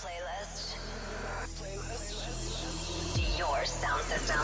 [0.00, 0.76] Playlist.
[3.38, 4.40] Your sound system.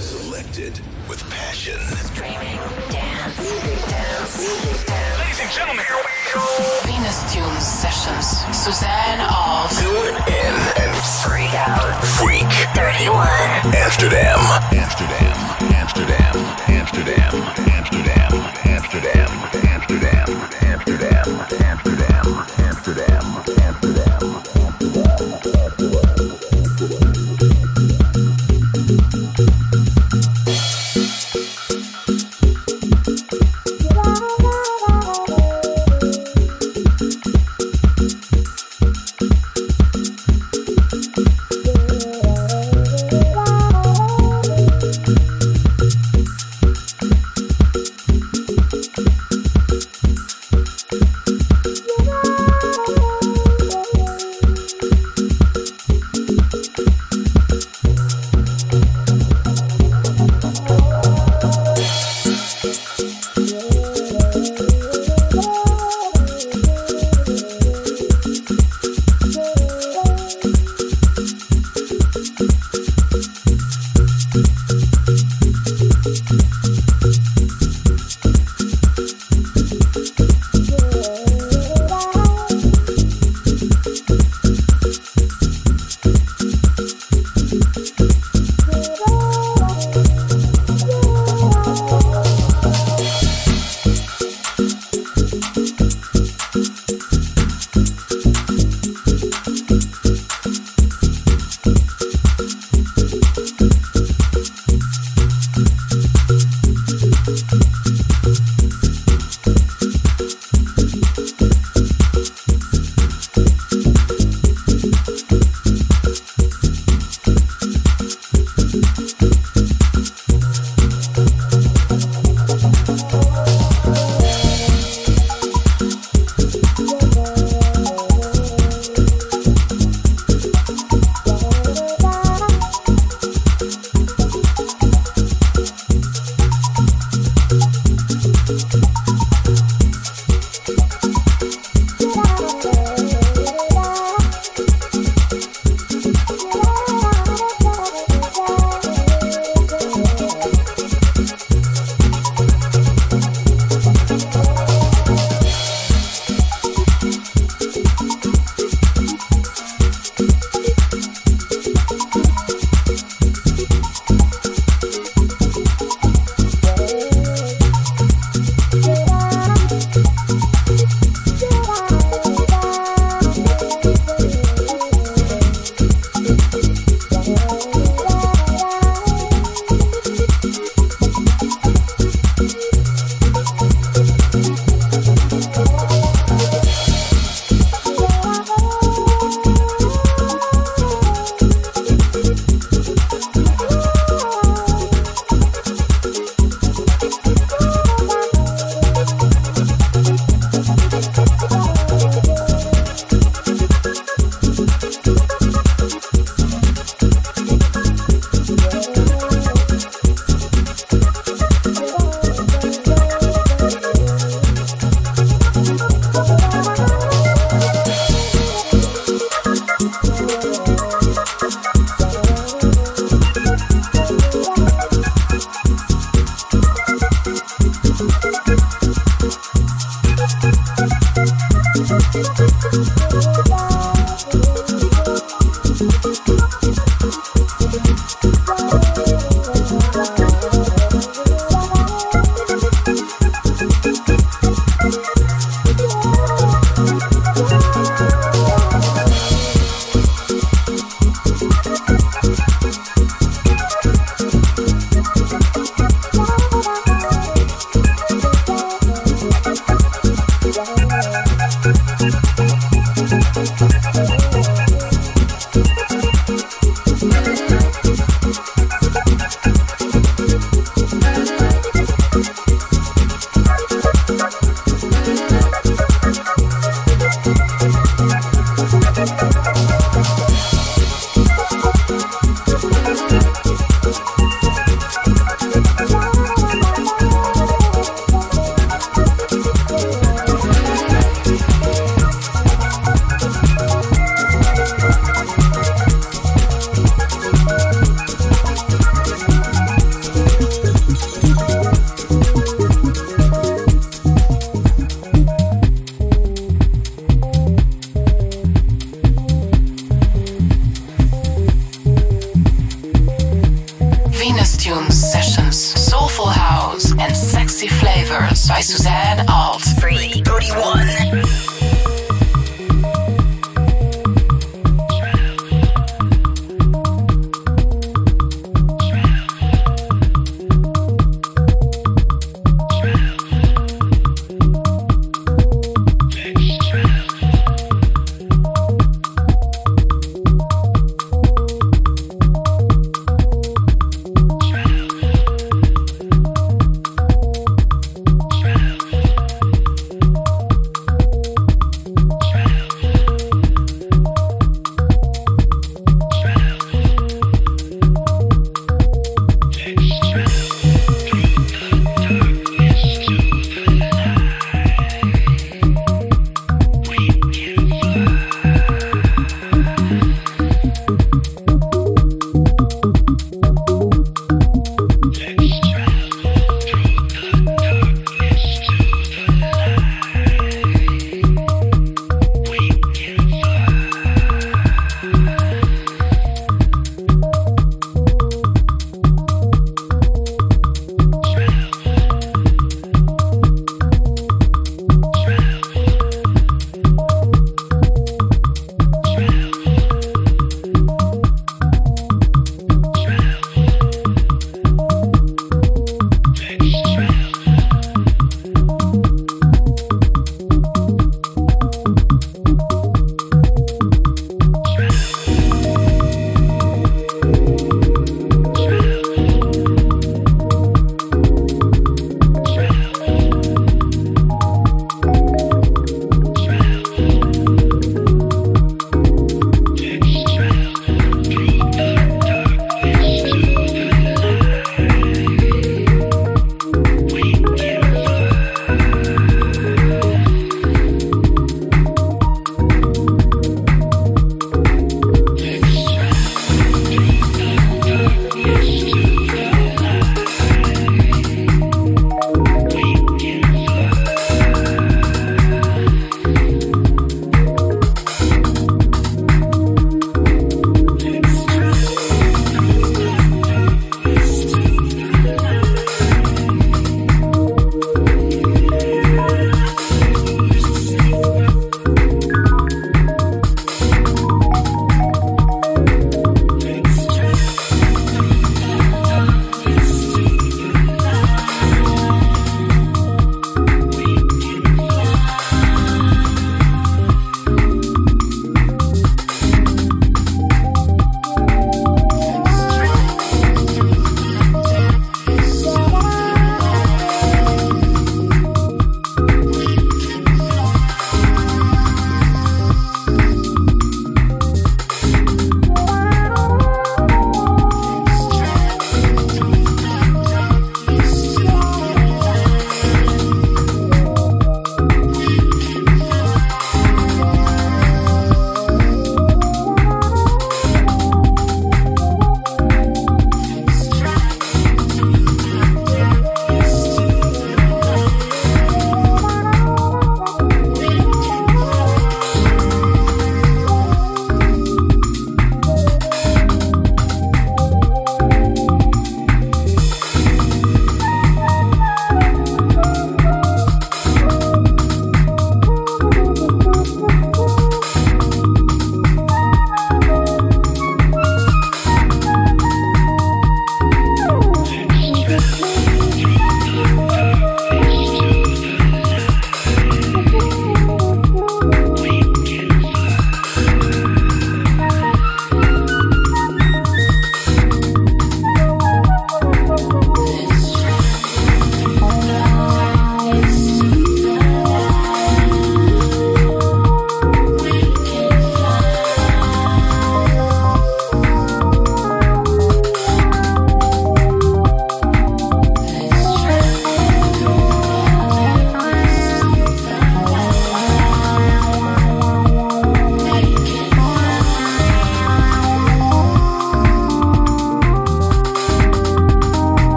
[0.00, 1.78] Selected with passion.
[2.12, 2.58] Streaming.
[2.90, 3.38] Dance.
[3.40, 4.38] Music dance.
[4.38, 5.18] Music dance.
[5.20, 6.44] Ladies and gentlemen, here we go.
[6.84, 8.26] Venus Tunes Sessions.
[8.54, 10.54] Suzanne of Tune in
[10.84, 10.92] and
[11.24, 12.04] Freak out.
[12.20, 12.50] freak.
[12.76, 13.24] 31.
[13.74, 14.38] Amsterdam.
[14.72, 15.36] Amsterdam.
[15.72, 16.34] Amsterdam.
[16.68, 17.32] Amsterdam.
[17.72, 18.32] Amsterdam.
[18.68, 19.30] Amsterdam.
[19.48, 19.63] Amsterdam.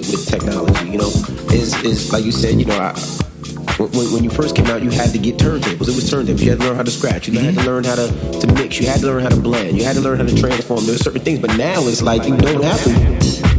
[0.00, 1.08] With, with technology, you know,
[1.52, 2.92] is is like you said, you know, I,
[3.78, 5.88] when, when you first came out, you had to get turntables.
[5.88, 6.40] It was turntables.
[6.40, 7.28] You had to learn how to scratch.
[7.28, 7.68] You had to mm-hmm.
[7.68, 8.78] learn how to, to mix.
[8.78, 9.78] You had to learn how to blend.
[9.78, 10.84] You had to learn how to transform.
[10.84, 13.49] There were certain things, but now it's like you don't have to.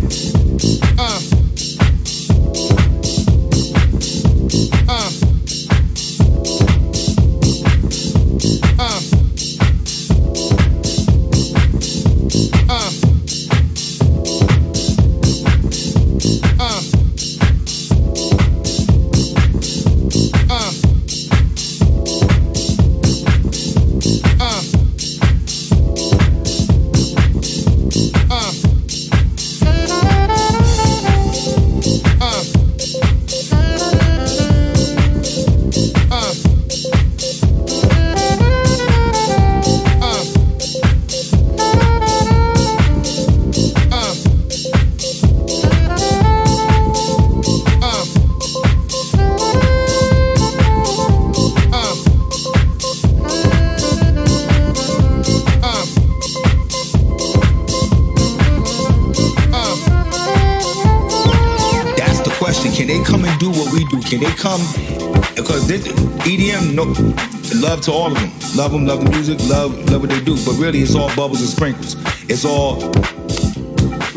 [67.81, 68.31] Love to all of them.
[68.55, 70.35] Love them, love the music, love love what they do.
[70.45, 71.95] But really, it's all bubbles and sprinkles.
[72.29, 72.79] It's all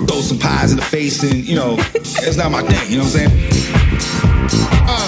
[0.07, 2.91] throw some pies in the face, and you know, it's not my thing.
[2.91, 3.51] You know what I'm saying?
[4.87, 5.04] Uh.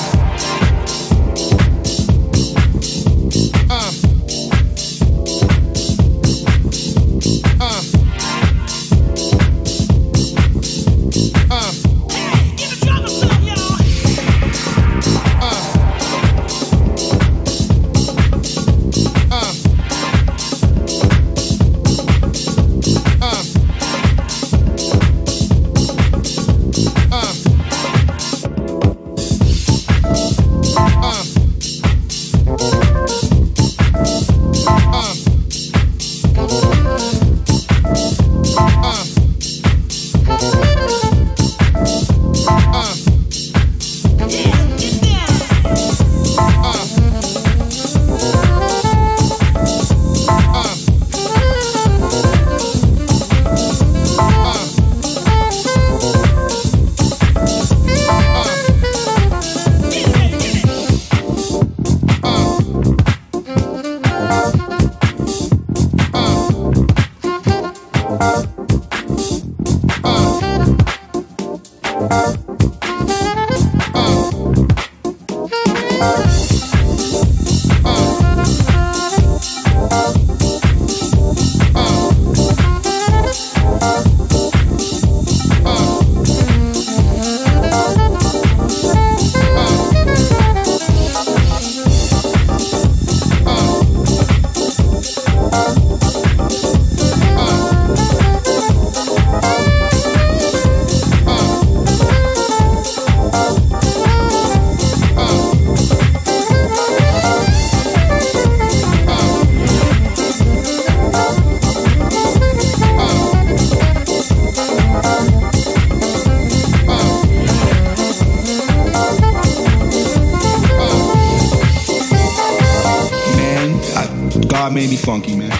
[125.06, 125.50] Funky, man.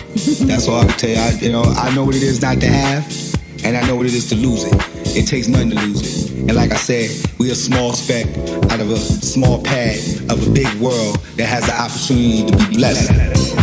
[0.48, 1.16] That's all I can tell you.
[1.16, 3.06] I, you know, I know what it is not to have,
[3.64, 4.74] and I know what it is to lose it.
[5.16, 6.32] It takes nothing to lose it.
[6.32, 8.26] And like I said, we a small speck
[8.72, 9.98] out of a small pad
[10.32, 13.55] of a big world that has the opportunity to be blessed.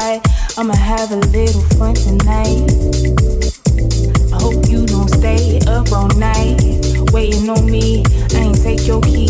[0.00, 2.64] I'ma have a little fun tonight.
[4.32, 6.56] I hope you don't stay up all night
[7.12, 8.02] waiting on me.
[8.32, 9.28] I ain't take your key.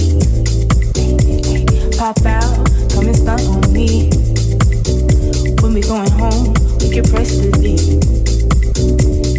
[1.99, 2.55] Pop out,
[2.95, 4.11] come and stunt on me.
[5.61, 7.83] When we going home, we can press the beat.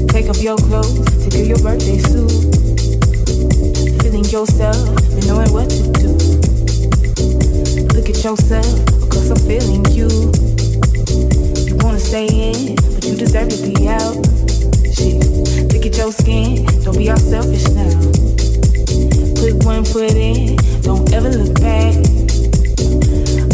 [0.10, 2.30] Take off your clothes to do your birthday suit.
[4.04, 4.76] Feeling yourself
[5.15, 6.12] and knowing what to do.
[7.96, 10.51] Look at yourself, because I'm feeling you.
[12.13, 14.19] In, but you deserve to be out.
[14.93, 15.24] Shit,
[15.71, 17.89] look at your skin, don't be all selfish now.
[19.39, 21.95] Put one foot in, don't ever look back.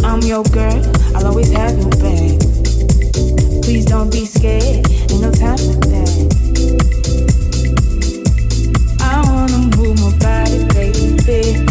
[0.04, 0.82] I'm your girl,
[1.16, 2.34] I'll always have your back.
[3.62, 6.10] Please don't be scared, ain't no time for that.
[9.00, 11.62] I wanna move my body, baby.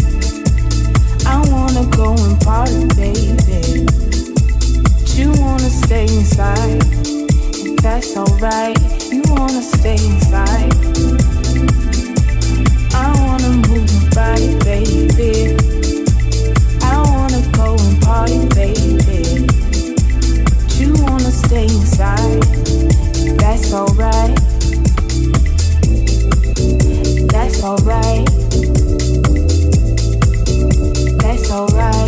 [1.25, 3.66] I wanna go and party, baby.
[5.87, 6.81] Stay inside,
[7.81, 8.77] that's alright.
[9.09, 10.73] You wanna stay inside.
[12.93, 15.55] I wanna move body, baby.
[16.81, 19.47] I wanna go and party, baby.
[20.43, 22.43] But you wanna stay inside.
[23.39, 24.35] That's alright.
[27.31, 28.27] That's alright.
[31.21, 32.06] That's alright.